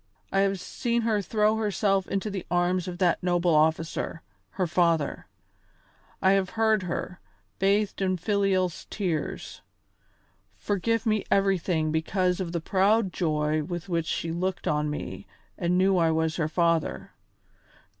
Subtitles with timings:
[0.31, 5.27] I have seen her throw herself into the arms of that noble officer, her father;
[6.23, 7.19] I have heard her,
[7.59, 9.61] bathed in filial tears,
[10.57, 15.77] forgive me everything because of the proud joy with which she looked on me and
[15.77, 17.11] knew I was her father.